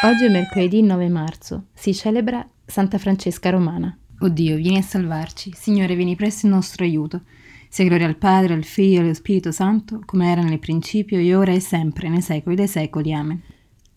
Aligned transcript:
Oggi 0.00 0.26
è 0.26 0.28
mercoledì 0.28 0.80
9 0.80 1.08
marzo, 1.08 1.64
si 1.74 1.92
celebra 1.92 2.48
Santa 2.64 2.98
Francesca 2.98 3.50
Romana. 3.50 3.98
O 4.20 4.28
Dio, 4.28 4.54
vieni 4.54 4.76
a 4.76 4.82
salvarci. 4.82 5.50
Signore, 5.56 5.96
vieni 5.96 6.14
presto 6.14 6.46
in 6.46 6.52
nostro 6.52 6.84
aiuto. 6.84 7.22
Sia 7.68 7.84
gloria 7.84 8.06
al 8.06 8.16
Padre, 8.16 8.54
al 8.54 8.62
Figlio 8.62 9.00
e 9.00 9.02
allo 9.02 9.14
Spirito 9.14 9.50
Santo, 9.50 10.00
come 10.04 10.30
era 10.30 10.40
nel 10.42 10.60
principio, 10.60 11.18
e 11.18 11.34
ora 11.34 11.50
e 11.50 11.58
sempre, 11.58 12.08
nei 12.08 12.20
secoli 12.20 12.54
dei 12.54 12.68
secoli. 12.68 13.12
Amen. 13.12 13.42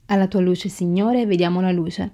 Alla 0.07 0.25
tua 0.25 0.39
luce, 0.39 0.69
Signore, 0.69 1.27
vediamo 1.27 1.61
la 1.61 1.71
luce. 1.71 2.11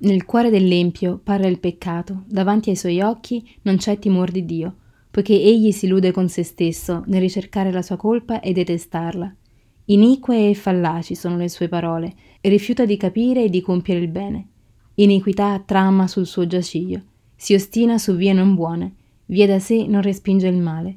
Nel 0.00 0.26
cuore 0.26 0.50
dell'empio 0.50 1.18
parla 1.24 1.46
il 1.46 1.58
peccato, 1.58 2.24
davanti 2.26 2.68
ai 2.68 2.76
suoi 2.76 3.00
occhi 3.00 3.56
non 3.62 3.78
c'è 3.78 3.98
timore 3.98 4.32
di 4.32 4.44
Dio, 4.44 4.76
poiché 5.10 5.32
egli 5.32 5.72
si 5.72 5.86
illude 5.86 6.12
con 6.12 6.28
se 6.28 6.42
stesso 6.42 7.04
nel 7.06 7.22
ricercare 7.22 7.72
la 7.72 7.80
sua 7.80 7.96
colpa 7.96 8.40
e 8.40 8.52
detestarla. 8.52 9.34
Inique 9.86 10.48
e 10.48 10.54
fallaci 10.54 11.14
sono 11.14 11.36
le 11.36 11.48
sue 11.48 11.68
parole, 11.68 12.14
e 12.40 12.48
rifiuta 12.48 12.84
di 12.84 12.96
capire 12.96 13.44
e 13.44 13.50
di 13.50 13.60
compiere 13.60 14.00
il 14.00 14.08
bene. 14.08 14.48
Iniquità 14.94 15.62
trama 15.64 16.06
sul 16.06 16.26
suo 16.26 16.46
giaciglio, 16.46 17.02
si 17.36 17.54
ostina 17.54 17.98
su 17.98 18.16
vie 18.16 18.32
non 18.32 18.54
buone, 18.54 18.94
via 19.26 19.46
da 19.46 19.58
sé 19.58 19.86
non 19.86 20.00
respinge 20.00 20.48
il 20.48 20.56
male. 20.56 20.94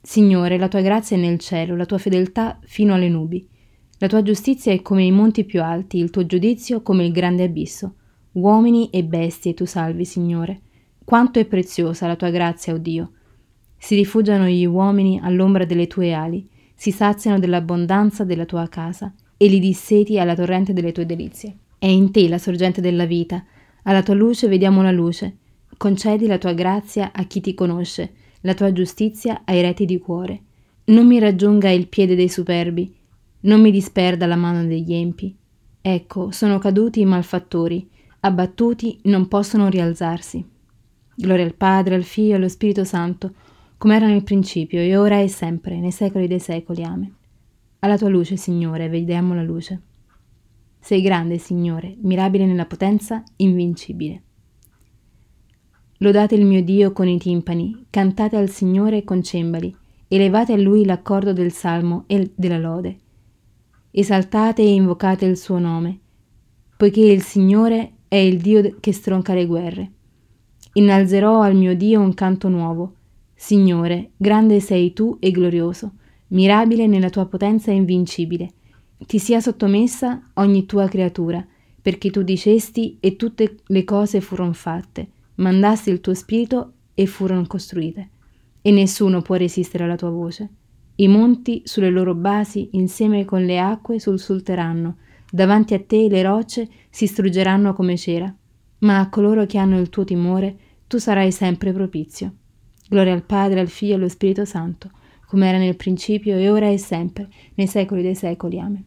Signore, 0.00 0.56
la 0.56 0.68
tua 0.68 0.80
grazia 0.80 1.16
è 1.16 1.20
nel 1.20 1.40
cielo, 1.40 1.74
la 1.74 1.84
tua 1.84 1.98
fedeltà 1.98 2.58
fino 2.62 2.94
alle 2.94 3.08
nubi. 3.08 3.46
La 3.98 4.06
tua 4.06 4.22
giustizia 4.22 4.72
è 4.72 4.80
come 4.80 5.04
i 5.04 5.10
monti 5.10 5.44
più 5.44 5.62
alti, 5.62 5.98
il 5.98 6.10
tuo 6.10 6.24
giudizio 6.24 6.82
come 6.82 7.04
il 7.04 7.10
grande 7.10 7.42
abisso. 7.42 7.94
Uomini 8.32 8.90
e 8.90 9.02
bestie 9.02 9.54
tu 9.54 9.64
salvi, 9.64 10.04
Signore. 10.04 10.60
Quanto 11.04 11.40
è 11.40 11.44
preziosa 11.44 12.06
la 12.06 12.14
tua 12.14 12.30
grazia, 12.30 12.72
o 12.72 12.76
oh 12.76 12.78
Dio. 12.78 13.10
Si 13.76 13.96
rifugiano 13.96 14.46
gli 14.46 14.64
uomini 14.64 15.18
all'ombra 15.20 15.64
delle 15.64 15.88
tue 15.88 16.12
ali, 16.12 16.48
si 16.76 16.92
saziano 16.92 17.38
dell'abbondanza 17.38 18.22
della 18.22 18.44
tua 18.44 18.68
casa 18.68 19.12
e 19.36 19.48
li 19.48 19.58
disseti 19.58 20.18
alla 20.18 20.34
torrente 20.34 20.74
delle 20.74 20.92
tue 20.92 21.06
delizie. 21.06 21.56
È 21.78 21.86
in 21.86 22.10
te 22.12 22.28
la 22.28 22.38
sorgente 22.38 22.80
della 22.80 23.06
vita, 23.06 23.42
alla 23.84 24.02
tua 24.02 24.14
luce 24.14 24.46
vediamo 24.46 24.82
la 24.82 24.92
luce. 24.92 25.36
Concedi 25.76 26.26
la 26.26 26.38
tua 26.38 26.52
grazia 26.52 27.12
a 27.12 27.24
chi 27.24 27.40
ti 27.40 27.54
conosce, 27.54 28.12
la 28.42 28.54
tua 28.54 28.72
giustizia 28.72 29.42
ai 29.44 29.62
reti 29.62 29.86
di 29.86 29.98
cuore. 29.98 30.40
Non 30.84 31.06
mi 31.06 31.18
raggiunga 31.18 31.70
il 31.70 31.88
piede 31.88 32.14
dei 32.14 32.28
superbi, 32.28 32.94
non 33.40 33.60
mi 33.60 33.70
disperda 33.70 34.26
la 34.26 34.36
mano 34.36 34.64
degli 34.66 34.92
empi. 34.92 35.34
Ecco, 35.80 36.30
sono 36.30 36.58
caduti 36.58 37.00
i 37.00 37.04
malfattori, 37.04 37.88
abbattuti 38.20 38.98
non 39.04 39.28
possono 39.28 39.68
rialzarsi. 39.68 40.44
Gloria 41.14 41.44
al 41.44 41.54
Padre, 41.54 41.94
al 41.94 42.04
Figlio 42.04 42.32
e 42.32 42.34
allo 42.34 42.48
Spirito 42.48 42.84
Santo, 42.84 43.32
come 43.78 43.96
era 43.96 44.06
nel 44.06 44.22
principio, 44.22 44.80
e 44.80 44.96
ora 44.96 45.20
e 45.20 45.28
sempre, 45.28 45.78
nei 45.78 45.90
secoli 45.90 46.26
dei 46.26 46.40
secoli. 46.40 46.82
Amen. 46.82 47.14
Alla 47.80 47.98
tua 47.98 48.08
luce, 48.08 48.36
Signore, 48.36 48.88
vediamo 48.88 49.34
la 49.34 49.42
luce. 49.42 49.82
Sei 50.78 51.02
grande, 51.02 51.38
Signore, 51.38 51.96
mirabile 52.00 52.46
nella 52.46 52.66
potenza, 52.66 53.22
invincibile. 53.36 54.22
Lodate 55.98 56.34
il 56.34 56.44
mio 56.44 56.62
Dio 56.62 56.92
con 56.92 57.08
i 57.08 57.18
timpani, 57.18 57.86
cantate 57.90 58.36
al 58.36 58.50
Signore 58.50 59.02
con 59.02 59.22
cembali, 59.22 59.74
elevate 60.08 60.52
a 60.52 60.56
Lui 60.56 60.84
l'accordo 60.84 61.32
del 61.32 61.52
salmo 61.52 62.04
e 62.06 62.32
della 62.34 62.58
lode. 62.58 62.98
Esaltate 63.90 64.62
e 64.62 64.74
invocate 64.74 65.24
il 65.24 65.36
suo 65.36 65.58
nome, 65.58 65.98
poiché 66.76 67.00
il 67.00 67.22
Signore 67.22 67.92
è 68.08 68.16
il 68.16 68.40
Dio 68.40 68.76
che 68.78 68.92
stronca 68.92 69.34
le 69.34 69.46
guerre. 69.46 69.92
Innalzerò 70.74 71.40
al 71.40 71.56
mio 71.56 71.74
Dio 71.74 72.00
un 72.00 72.12
canto 72.12 72.48
nuovo, 72.48 72.94
Signore, 73.38 74.12
grande 74.16 74.60
sei 74.60 74.94
tu 74.94 75.18
e 75.20 75.30
glorioso, 75.30 75.92
mirabile 76.28 76.86
nella 76.86 77.10
tua 77.10 77.26
potenza 77.26 77.70
invincibile. 77.70 78.50
Ti 78.96 79.18
sia 79.18 79.40
sottomessa 79.40 80.22
ogni 80.34 80.64
tua 80.64 80.88
creatura, 80.88 81.46
perché 81.82 82.10
tu 82.10 82.22
dicesti 82.22 82.96
e 82.98 83.14
tutte 83.14 83.58
le 83.66 83.84
cose 83.84 84.22
furono 84.22 84.54
fatte, 84.54 85.10
mandasti 85.34 85.90
il 85.90 86.00
tuo 86.00 86.14
spirito 86.14 86.72
e 86.94 87.04
furono 87.04 87.46
costruite. 87.46 88.10
E 88.62 88.70
nessuno 88.70 89.20
può 89.20 89.34
resistere 89.34 89.84
alla 89.84 89.96
tua 89.96 90.10
voce. 90.10 90.48
I 90.96 91.06
monti 91.06 91.60
sulle 91.64 91.90
loro 91.90 92.14
basi, 92.14 92.70
insieme 92.72 93.26
con 93.26 93.44
le 93.44 93.60
acque, 93.60 94.00
sussulteranno. 94.00 94.96
Davanti 95.30 95.74
a 95.74 95.80
te 95.80 96.08
le 96.08 96.22
rocce 96.22 96.68
si 96.88 97.06
struggeranno 97.06 97.74
come 97.74 97.98
cera. 97.98 98.34
Ma 98.78 98.98
a 98.98 99.10
coloro 99.10 99.44
che 99.44 99.58
hanno 99.58 99.78
il 99.78 99.90
tuo 99.90 100.04
timore, 100.04 100.56
tu 100.86 100.96
sarai 100.96 101.30
sempre 101.32 101.72
propizio. 101.72 102.32
Gloria 102.88 103.14
al 103.14 103.24
Padre, 103.24 103.60
al 103.60 103.68
Figlio 103.68 103.92
e 103.92 103.96
allo 103.96 104.08
Spirito 104.08 104.44
Santo, 104.44 104.90
come 105.26 105.48
era 105.48 105.58
nel 105.58 105.74
principio 105.74 106.36
e 106.36 106.48
ora 106.48 106.68
e 106.68 106.78
sempre, 106.78 107.28
nei 107.54 107.66
secoli 107.66 108.00
dei 108.00 108.14
secoli. 108.14 108.60
Amen. 108.60 108.84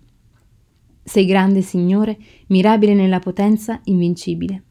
Sei 1.03 1.25
grande, 1.25 1.61
Signore, 1.61 2.17
mirabile 2.47 2.93
nella 2.93 3.19
potenza, 3.19 3.81
invincibile. 3.85 4.63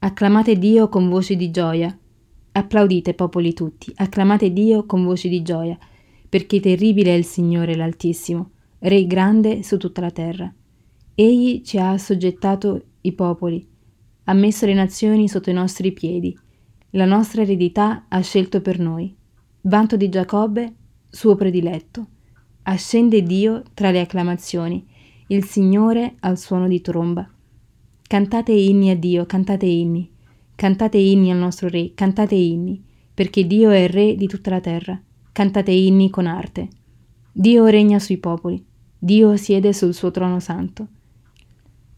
Acclamate 0.00 0.58
Dio 0.58 0.88
con 0.88 1.08
voci 1.08 1.36
di 1.36 1.52
gioia. 1.52 1.96
Applaudite, 2.54 3.14
popoli 3.14 3.52
tutti, 3.52 3.92
acclamate 3.94 4.52
Dio 4.52 4.84
con 4.84 5.04
voci 5.04 5.28
di 5.28 5.42
gioia, 5.42 5.78
perché 6.28 6.58
terribile 6.58 7.14
è 7.14 7.16
il 7.16 7.24
Signore 7.24 7.76
l'Altissimo, 7.76 8.50
Re 8.80 9.06
grande 9.06 9.62
su 9.62 9.76
tutta 9.76 10.00
la 10.00 10.10
terra. 10.10 10.52
Egli 11.14 11.62
ci 11.62 11.78
ha 11.78 11.90
assoggettato 11.90 12.82
i 13.02 13.12
popoli, 13.12 13.64
ha 14.24 14.32
messo 14.32 14.66
le 14.66 14.74
nazioni 14.74 15.28
sotto 15.28 15.50
i 15.50 15.54
nostri 15.54 15.92
piedi 15.92 16.36
la 16.94 17.04
nostra 17.06 17.42
eredità 17.42 18.04
ha 18.08 18.20
scelto 18.20 18.60
per 18.60 18.78
noi. 18.78 19.14
Vanto 19.62 19.96
di 19.96 20.08
Giacobbe, 20.10 20.74
suo 21.08 21.36
prediletto. 21.36 22.06
Ascende 22.64 23.22
Dio 23.22 23.62
tra 23.72 23.90
le 23.90 24.00
acclamazioni, 24.00 24.86
il 25.28 25.44
Signore 25.44 26.16
al 26.20 26.36
suono 26.36 26.68
di 26.68 26.82
tromba. 26.82 27.26
Cantate 28.02 28.52
inni 28.52 28.90
a 28.90 28.96
Dio, 28.96 29.24
cantate 29.24 29.64
inni. 29.64 30.10
Cantate 30.54 30.98
inni 30.98 31.30
al 31.30 31.38
nostro 31.38 31.68
Re, 31.68 31.92
cantate 31.94 32.34
inni, 32.34 32.82
perché 33.14 33.46
Dio 33.46 33.70
è 33.70 33.78
il 33.78 33.88
Re 33.88 34.14
di 34.14 34.26
tutta 34.26 34.50
la 34.50 34.60
terra. 34.60 35.00
Cantate 35.32 35.70
inni 35.70 36.10
con 36.10 36.26
arte. 36.26 36.68
Dio 37.32 37.64
regna 37.66 37.98
sui 37.98 38.18
popoli, 38.18 38.62
Dio 38.98 39.36
siede 39.36 39.72
sul 39.72 39.94
suo 39.94 40.10
trono 40.10 40.40
santo. 40.40 40.86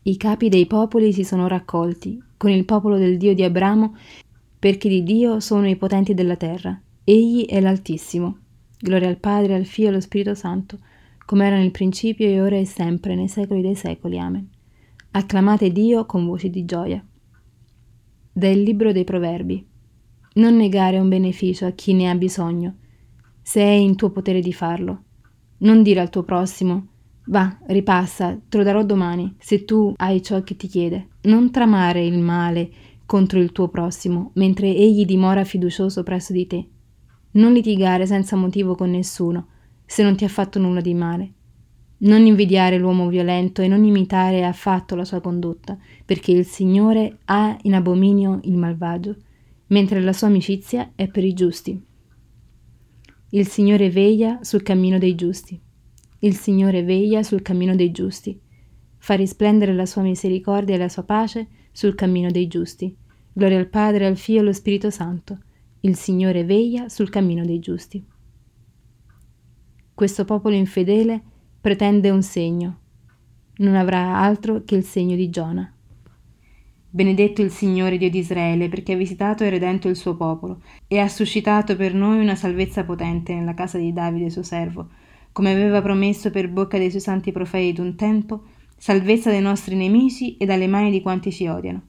I 0.02 0.16
capi 0.16 0.48
dei 0.48 0.66
popoli 0.66 1.12
si 1.12 1.24
sono 1.24 1.48
raccolti, 1.48 2.22
con 2.36 2.50
il 2.50 2.64
popolo 2.64 2.96
del 2.96 3.16
Dio 3.16 3.34
di 3.34 3.42
Abramo 3.42 3.96
perché 4.64 4.88
di 4.88 5.02
Dio 5.02 5.40
sono 5.40 5.68
i 5.68 5.76
potenti 5.76 6.14
della 6.14 6.36
terra. 6.36 6.80
Egli 7.04 7.44
è 7.44 7.60
l'Altissimo. 7.60 8.38
Gloria 8.78 9.08
al 9.08 9.18
Padre, 9.18 9.56
al 9.56 9.66
Figlio 9.66 9.88
e 9.88 9.90
allo 9.90 10.00
Spirito 10.00 10.34
Santo, 10.34 10.78
come 11.26 11.46
era 11.46 11.58
nel 11.58 11.70
principio 11.70 12.26
e 12.26 12.40
ora 12.40 12.56
e 12.56 12.64
sempre, 12.64 13.14
nei 13.14 13.28
secoli 13.28 13.60
dei 13.60 13.74
secoli. 13.74 14.18
Amen. 14.18 14.48
Acclamate 15.10 15.70
Dio 15.70 16.06
con 16.06 16.24
voci 16.24 16.48
di 16.48 16.64
gioia. 16.64 17.04
Del 18.32 18.62
Libro 18.62 18.92
dei 18.92 19.04
Proverbi. 19.04 19.66
Non 20.36 20.56
negare 20.56 20.98
un 20.98 21.10
beneficio 21.10 21.66
a 21.66 21.72
chi 21.72 21.92
ne 21.92 22.08
ha 22.08 22.14
bisogno, 22.14 22.76
se 23.42 23.60
è 23.60 23.68
in 23.68 23.96
tuo 23.96 24.12
potere 24.12 24.40
di 24.40 24.54
farlo. 24.54 25.02
Non 25.58 25.82
dire 25.82 26.00
al 26.00 26.08
tuo 26.08 26.22
prossimo, 26.22 26.86
va, 27.26 27.54
ripassa, 27.66 28.40
te 28.48 28.56
lo 28.56 28.62
darò 28.62 28.82
domani, 28.82 29.34
se 29.38 29.66
tu 29.66 29.92
hai 29.94 30.22
ciò 30.22 30.42
che 30.42 30.56
ti 30.56 30.68
chiede. 30.68 31.08
Non 31.24 31.50
tramare 31.50 32.02
il 32.02 32.18
male 32.18 32.70
contro 33.06 33.38
il 33.38 33.52
tuo 33.52 33.68
prossimo, 33.68 34.30
mentre 34.34 34.74
egli 34.74 35.04
dimora 35.04 35.44
fiducioso 35.44 36.02
presso 36.02 36.32
di 36.32 36.46
te. 36.46 36.68
Non 37.32 37.52
litigare 37.52 38.06
senza 38.06 38.36
motivo 38.36 38.74
con 38.74 38.90
nessuno, 38.90 39.48
se 39.84 40.02
non 40.02 40.16
ti 40.16 40.24
ha 40.24 40.28
fatto 40.28 40.58
nulla 40.58 40.80
di 40.80 40.94
male. 40.94 41.32
Non 41.96 42.26
invidiare 42.26 42.78
l'uomo 42.78 43.08
violento 43.08 43.62
e 43.62 43.68
non 43.68 43.84
imitare 43.84 44.44
affatto 44.44 44.94
la 44.94 45.04
sua 45.04 45.20
condotta, 45.20 45.78
perché 46.04 46.32
il 46.32 46.44
Signore 46.44 47.18
ha 47.26 47.56
in 47.62 47.74
abominio 47.74 48.40
il 48.44 48.56
malvagio, 48.56 49.16
mentre 49.68 50.00
la 50.00 50.12
sua 50.12 50.26
amicizia 50.28 50.92
è 50.94 51.08
per 51.08 51.24
i 51.24 51.32
giusti. 51.32 51.82
Il 53.30 53.48
Signore 53.48 53.90
veglia 53.90 54.38
sul 54.42 54.62
cammino 54.62 54.98
dei 54.98 55.14
giusti. 55.14 55.60
Il 56.20 56.36
Signore 56.36 56.82
veglia 56.84 57.22
sul 57.22 57.42
cammino 57.42 57.74
dei 57.74 57.90
giusti. 57.90 58.38
Fa 58.98 59.14
risplendere 59.14 59.74
la 59.74 59.86
sua 59.86 60.02
misericordia 60.02 60.76
e 60.76 60.78
la 60.78 60.88
sua 60.88 61.02
pace 61.02 61.48
sul 61.74 61.96
cammino 61.96 62.30
dei 62.30 62.46
giusti. 62.46 62.96
Gloria 63.32 63.58
al 63.58 63.68
Padre, 63.68 64.06
al 64.06 64.16
Figlio 64.16 64.38
e 64.38 64.40
allo 64.42 64.52
Spirito 64.52 64.90
Santo. 64.90 65.38
Il 65.80 65.96
Signore 65.96 66.44
veglia 66.44 66.88
sul 66.88 67.10
cammino 67.10 67.44
dei 67.44 67.58
giusti. 67.58 68.02
Questo 69.92 70.24
popolo 70.24 70.54
infedele 70.54 71.20
pretende 71.60 72.10
un 72.10 72.22
segno. 72.22 72.78
Non 73.56 73.74
avrà 73.74 74.18
altro 74.18 74.62
che 74.62 74.76
il 74.76 74.84
segno 74.84 75.16
di 75.16 75.28
Giona. 75.30 75.68
Benedetto 76.88 77.42
il 77.42 77.50
Signore 77.50 77.98
Dio 77.98 78.08
di 78.08 78.18
Israele, 78.18 78.68
perché 78.68 78.92
ha 78.92 78.96
visitato 78.96 79.42
e 79.42 79.50
redento 79.50 79.88
il 79.88 79.96
suo 79.96 80.14
popolo, 80.14 80.62
e 80.86 81.00
ha 81.00 81.08
suscitato 81.08 81.74
per 81.74 81.92
noi 81.92 82.20
una 82.20 82.36
salvezza 82.36 82.84
potente 82.84 83.34
nella 83.34 83.54
casa 83.54 83.78
di 83.78 83.92
Davide 83.92 84.30
suo 84.30 84.44
servo, 84.44 84.90
come 85.32 85.50
aveva 85.50 85.82
promesso 85.82 86.30
per 86.30 86.48
bocca 86.48 86.78
dei 86.78 86.90
suoi 86.90 87.02
santi 87.02 87.32
profeti 87.32 87.72
d'un 87.72 87.96
tempo, 87.96 88.44
salvezza 88.84 89.30
dai 89.30 89.40
nostri 89.40 89.76
nemici 89.76 90.36
e 90.36 90.44
dalle 90.44 90.66
mani 90.66 90.90
di 90.90 91.00
quanti 91.00 91.32
ci 91.32 91.46
odiano 91.46 91.80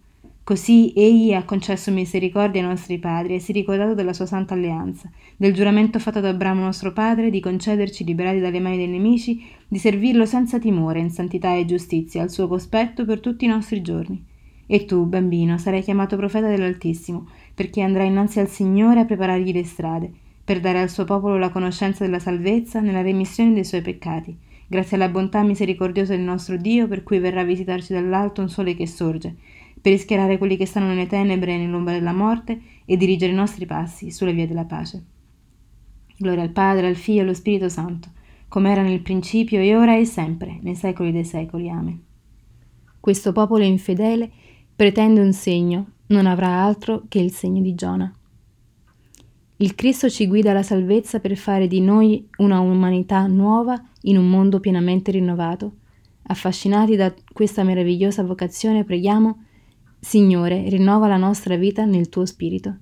Così 0.45 0.93
egli 0.95 1.33
ha 1.33 1.43
concesso 1.43 1.91
misericordia 1.91 2.61
ai 2.61 2.69
nostri 2.69 2.99
padri 2.99 3.35
e 3.35 3.39
si 3.39 3.51
è 3.51 3.53
ricordato 3.53 3.93
della 3.93 4.13
sua 4.13 4.25
santa 4.25 4.53
alleanza, 4.53 5.11
del 5.35 5.53
giuramento 5.53 5.99
fatto 5.99 6.19
ad 6.19 6.25
Abramo 6.25 6.63
nostro 6.63 6.93
padre 6.93 7.29
di 7.29 7.41
concederci, 7.41 8.05
liberati 8.05 8.39
dalle 8.39 8.61
mani 8.61 8.77
dei 8.77 8.87
nemici, 8.87 9.43
di 9.67 9.77
servirlo 9.77 10.25
senza 10.25 10.57
timore, 10.57 11.01
in 11.01 11.09
santità 11.09 11.53
e 11.53 11.65
giustizia, 11.65 12.21
al 12.21 12.29
suo 12.29 12.47
cospetto 12.47 13.03
per 13.03 13.19
tutti 13.19 13.43
i 13.43 13.49
nostri 13.49 13.81
giorni. 13.81 14.23
E 14.65 14.85
tu, 14.85 15.03
bambino, 15.03 15.57
sarai 15.57 15.81
chiamato 15.81 16.15
profeta 16.15 16.47
dell'Altissimo, 16.47 17.27
perché 17.53 17.81
andrai 17.81 18.07
innanzi 18.07 18.39
al 18.39 18.47
Signore 18.47 19.01
a 19.01 19.05
preparargli 19.05 19.51
le 19.51 19.65
strade, 19.65 20.09
per 20.45 20.61
dare 20.61 20.79
al 20.79 20.89
suo 20.89 21.03
popolo 21.03 21.37
la 21.37 21.49
conoscenza 21.49 22.05
della 22.05 22.19
salvezza 22.19 22.79
nella 22.79 23.01
remissione 23.01 23.51
dei 23.51 23.65
suoi 23.65 23.81
peccati, 23.81 24.37
grazie 24.67 24.97
alla 24.97 25.09
bontà 25.09 25.43
misericordiosa 25.43 26.15
del 26.15 26.23
nostro 26.23 26.57
Dio, 26.57 26.87
per 26.87 27.03
cui 27.03 27.19
verrà 27.19 27.41
a 27.41 27.45
visitarci 27.45 27.93
dall'alto 27.93 28.41
un 28.41 28.49
sole 28.49 28.75
che 28.75 28.87
sorge, 28.87 29.35
per 29.79 29.91
rischiarare 29.91 30.37
quelli 30.37 30.57
che 30.57 30.65
stanno 30.65 30.87
nelle 30.87 31.07
tenebre 31.07 31.53
e 31.53 31.57
nell'ombra 31.57 31.93
della 31.93 32.13
morte 32.13 32.59
e 32.85 32.97
dirigere 32.97 33.31
i 33.31 33.35
nostri 33.35 33.65
passi 33.65 34.11
sulle 34.11 34.33
vie 34.33 34.47
della 34.47 34.65
pace. 34.65 35.03
Gloria 36.17 36.43
al 36.43 36.51
Padre, 36.51 36.87
al 36.87 36.95
Figlio 36.95 37.19
e 37.19 37.23
allo 37.23 37.33
Spirito 37.33 37.69
Santo, 37.69 38.09
come 38.47 38.71
era 38.71 38.81
nel 38.81 39.01
principio 39.01 39.59
e 39.59 39.75
ora 39.75 39.97
e 39.97 40.05
sempre, 40.05 40.59
nei 40.61 40.75
secoli 40.75 41.11
dei 41.11 41.25
secoli. 41.25 41.69
Amen. 41.69 42.01
Questo 42.99 43.31
popolo 43.33 43.63
infedele 43.63 44.31
pretende 44.75 45.21
un 45.21 45.33
segno, 45.33 45.91
non 46.07 46.25
avrà 46.25 46.63
altro 46.63 47.03
che 47.07 47.19
il 47.19 47.31
segno 47.31 47.61
di 47.61 47.75
Giona. 47.75 48.11
Il 49.57 49.73
Cristo 49.73 50.09
ci 50.09 50.27
guida 50.27 50.51
alla 50.51 50.63
salvezza 50.63 51.21
per 51.21 51.37
fare 51.37 51.67
di 51.67 51.79
noi 51.79 52.27
una 52.39 52.59
umanità 52.59 53.25
nuova 53.25 53.81
in 54.01 54.17
un 54.17 54.29
mondo 54.29 54.59
pienamente 54.59 55.11
rinnovato. 55.11 55.75
Affascinati 56.23 56.97
da 56.97 57.13
questa 57.31 57.63
meravigliosa 57.63 58.23
vocazione, 58.23 58.83
preghiamo 58.83 59.43
Signore, 59.97 60.67
rinnova 60.67 61.07
la 61.07 61.15
nostra 61.15 61.55
vita 61.55 61.85
nel 61.85 62.09
tuo 62.09 62.25
spirito. 62.25 62.79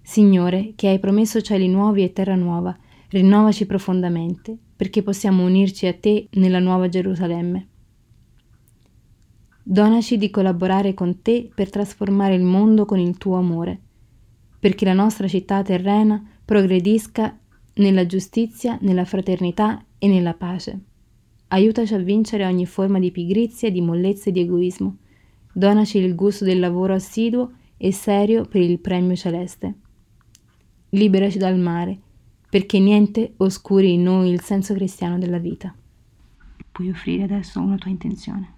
Signore, 0.00 0.74
che 0.76 0.88
hai 0.88 1.00
promesso 1.00 1.40
cieli 1.40 1.68
nuovi 1.68 2.04
e 2.04 2.12
terra 2.12 2.36
nuova, 2.36 2.76
rinnovaci 3.08 3.66
profondamente, 3.66 4.56
perché 4.76 5.02
possiamo 5.02 5.44
unirci 5.44 5.86
a 5.86 5.94
te 5.94 6.28
nella 6.34 6.60
nuova 6.60 6.88
Gerusalemme. 6.88 7.68
Donaci 9.64 10.16
di 10.16 10.30
collaborare 10.30 10.94
con 10.94 11.20
te 11.20 11.50
per 11.52 11.68
trasformare 11.68 12.36
il 12.36 12.44
mondo 12.44 12.84
con 12.84 13.00
il 13.00 13.18
tuo 13.18 13.36
amore, 13.36 13.80
perché 14.66 14.84
la 14.84 14.94
nostra 14.94 15.28
città 15.28 15.62
terrena 15.62 16.20
progredisca 16.44 17.38
nella 17.74 18.04
giustizia, 18.04 18.76
nella 18.80 19.04
fraternità 19.04 19.80
e 19.96 20.08
nella 20.08 20.34
pace. 20.34 20.80
Aiutaci 21.46 21.94
a 21.94 21.98
vincere 21.98 22.44
ogni 22.44 22.66
forma 22.66 22.98
di 22.98 23.12
pigrizia, 23.12 23.70
di 23.70 23.80
mollezza 23.80 24.28
e 24.28 24.32
di 24.32 24.40
egoismo 24.40 24.96
Donaci 25.52 25.98
il 25.98 26.16
gusto 26.16 26.44
del 26.44 26.58
lavoro 26.58 26.94
assiduo 26.94 27.52
e 27.76 27.92
serio 27.92 28.44
per 28.44 28.60
il 28.60 28.80
premio 28.80 29.14
celeste. 29.14 29.74
Liberaci 30.88 31.38
dal 31.38 31.60
mare, 31.60 31.96
perché 32.50 32.80
niente 32.80 33.34
oscuri 33.36 33.92
in 33.92 34.02
noi 34.02 34.30
il 34.30 34.40
senso 34.40 34.74
cristiano 34.74 35.16
della 35.16 35.38
vita. 35.38 35.72
Puoi 36.72 36.90
offrire 36.90 37.22
adesso 37.22 37.60
una 37.60 37.76
tua 37.76 37.92
intenzione. 37.92 38.52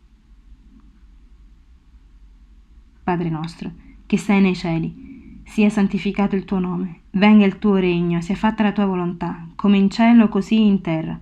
Padre 3.03 3.29
nostro, 3.29 3.71
che 4.07 4.17
sei 4.17 4.41
nei 4.41 4.57
cieli, 4.57 5.09
sia 5.49 5.69
santificato 5.69 6.37
il 6.37 6.45
tuo 6.45 6.59
nome, 6.59 7.01
venga 7.11 7.45
il 7.45 7.59
tuo 7.59 7.77
regno, 7.77 8.21
sia 8.21 8.37
fatta 8.37 8.63
la 8.63 8.73
tua 8.73 8.87
volontà, 8.87 9.49
come 9.57 9.77
in 9.77 9.91
cielo 9.91 10.29
così 10.29 10.65
in 10.65 10.81
terra. 10.81 11.19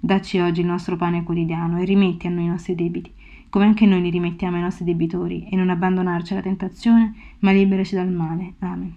Dacci 0.00 0.38
oggi 0.38 0.60
il 0.60 0.66
nostro 0.66 0.96
pane 0.96 1.22
quotidiano 1.22 1.80
e 1.80 1.84
rimetti 1.84 2.26
a 2.26 2.30
noi 2.30 2.44
i 2.44 2.48
nostri 2.48 2.74
debiti 2.74 3.12
come 3.54 3.66
anche 3.66 3.86
noi 3.86 4.02
li 4.02 4.10
rimettiamo 4.10 4.56
ai 4.56 4.62
nostri 4.62 4.84
debitori, 4.84 5.46
e 5.48 5.54
non 5.54 5.70
abbandonarci 5.70 6.32
alla 6.32 6.42
tentazione, 6.42 7.14
ma 7.38 7.52
liberaci 7.52 7.94
dal 7.94 8.10
male. 8.10 8.54
Amen. 8.58 8.92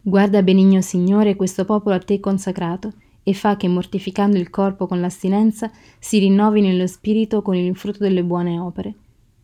Guarda 0.00 0.42
benigno 0.42 0.80
Signore 0.80 1.36
questo 1.36 1.64
popolo 1.64 1.94
a 1.94 2.00
te 2.00 2.18
consacrato, 2.18 2.92
e 3.22 3.32
fa 3.32 3.56
che 3.56 3.68
mortificando 3.68 4.36
il 4.38 4.50
corpo 4.50 4.88
con 4.88 5.00
l'astinenza 5.00 5.70
si 6.00 6.18
rinnovi 6.18 6.62
nello 6.62 6.88
spirito 6.88 7.42
con 7.42 7.54
il 7.54 7.76
frutto 7.76 7.98
delle 8.00 8.24
buone 8.24 8.58
opere. 8.58 8.92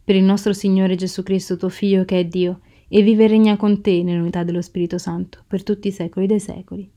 Per 0.02 0.16
il 0.16 0.24
nostro 0.24 0.52
Signore 0.52 0.96
Gesù 0.96 1.22
Cristo, 1.22 1.56
tuo 1.56 1.68
Figlio 1.68 2.04
che 2.04 2.18
è 2.18 2.24
Dio, 2.24 2.58
e 2.88 3.02
vive 3.02 3.24
e 3.24 3.28
regna 3.28 3.56
con 3.56 3.80
te 3.80 4.02
nell'unità 4.02 4.42
dello 4.42 4.62
Spirito 4.62 4.98
Santo, 4.98 5.44
per 5.46 5.62
tutti 5.62 5.88
i 5.88 5.92
secoli 5.92 6.26
dei 6.26 6.40
secoli. 6.40 6.90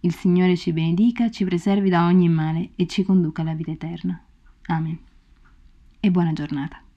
Il 0.00 0.14
Signore 0.14 0.56
ci 0.56 0.72
benedica, 0.72 1.30
ci 1.30 1.44
preservi 1.44 1.90
da 1.90 2.06
ogni 2.06 2.28
male 2.28 2.70
e 2.76 2.86
ci 2.86 3.02
conduca 3.02 3.42
alla 3.42 3.54
vita 3.54 3.70
eterna. 3.70 4.22
Amen 4.66 5.06
e 6.00 6.10
buona 6.10 6.32
giornata. 6.32 6.87